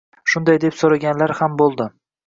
[0.33, 1.93] shunday deb so‘raganlar ham bo‘ldi.